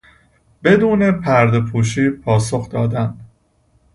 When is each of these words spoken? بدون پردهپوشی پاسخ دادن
بدون 0.63 1.11
پردهپوشی 1.21 2.09
پاسخ 2.09 2.69
دادن 2.69 3.17